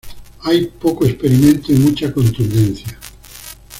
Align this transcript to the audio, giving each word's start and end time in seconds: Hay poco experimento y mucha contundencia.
Hay 0.41 0.65
poco 0.65 1.05
experimento 1.05 1.71
y 1.71 1.75
mucha 1.75 2.11
contundencia. 2.11 2.97